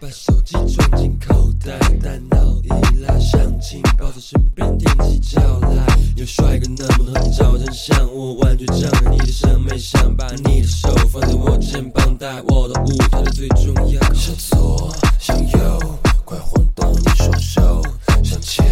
[0.00, 2.68] 把手机装进口袋，大脑一
[3.02, 5.86] 拉上情报在身边踮起脚来。
[6.16, 8.10] 有帅哥能不能和你照张相？
[8.10, 14.00] 我玩具长了你的审美想把你的手放在我肩膀，带我到舞台的最重要。
[14.14, 17.82] 向左，向右，快晃动你双手，
[18.24, 18.64] 向前，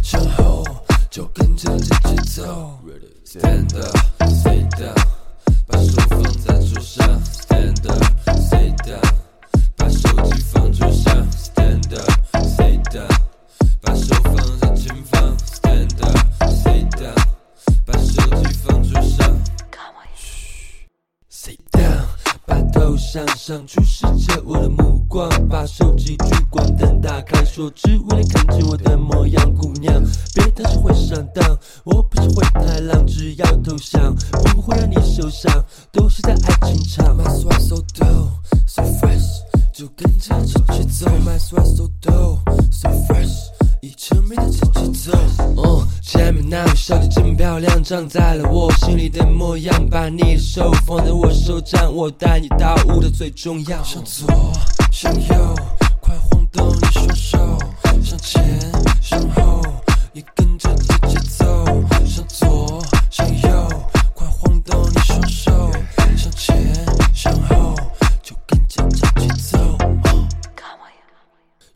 [0.00, 0.64] 向后，
[1.10, 2.78] 就跟着这节奏。
[3.26, 4.94] Stand up, sit down，
[5.66, 7.20] 把手放在桌上。
[7.24, 9.02] Stand up, sit down，
[22.98, 30.02] 把头向上，注视着我的目光，把手机聚光灯打开，说只为了看见我的模样，姑娘，
[30.34, 37.16] 别担心会上当，我不是灰太狼，只要投降，我不会让你受伤，都是在爱情场。
[37.16, 38.30] My swag so dope,
[38.66, 39.24] so fresh，
[39.72, 41.06] 就跟着这节奏。
[41.24, 42.40] My swag so dope,
[42.72, 43.32] so fresh，
[43.80, 45.18] 一成美的这节奏。
[46.08, 49.86] 哦，前面那位小姐真漂亮，长在了我心里的模样。
[49.90, 53.82] 把你的手放在我手掌，我带你到舞的最重要。
[53.84, 54.26] 向左，
[54.90, 55.54] 向右，
[56.00, 57.58] 快晃动你双手，
[58.02, 58.42] 向前，
[59.02, 59.60] 向后，
[60.14, 60.47] 也跟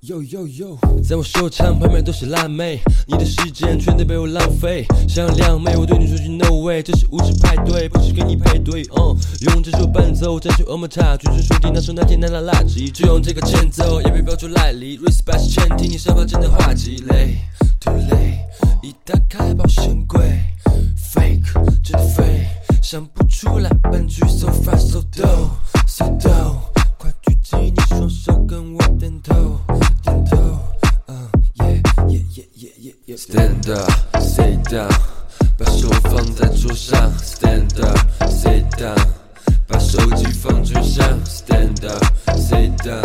[0.04, 4.84] Yo yo yo，，在我手唱旁边都是辣妹，你的时间全都被我浪费。
[5.08, 8.82] 想要靓妹，我对你说句 no way，这是舞池派对，不是跟你配对。
[8.96, 14.98] 嗯，用这首伴奏，再去欧姆塔，举着手机，那手那天那拉垃圾，就用这个前奏，也别标出来历。
[14.98, 17.36] Respect 是前提，你身旁真的话积累
[17.78, 18.40] ，too late，
[18.82, 20.20] 一打开保险柜
[21.14, 22.48] ，fake 真的 fake，
[22.82, 25.50] 想不出来半句 so fast so dope
[25.86, 26.56] so dope，
[33.15, 34.89] Stand up, sit down，
[35.57, 37.11] 把手放在桌上。
[37.17, 37.97] Stand up,
[38.29, 38.95] sit down，
[39.67, 41.19] 把手机放桌上。
[41.25, 42.05] Stand up,
[42.37, 43.03] sit down，